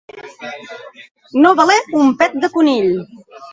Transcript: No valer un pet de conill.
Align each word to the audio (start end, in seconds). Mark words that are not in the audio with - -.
No 1.45 1.53
valer 1.61 1.77
un 2.01 2.11
pet 2.25 2.41
de 2.47 2.53
conill. 2.59 2.93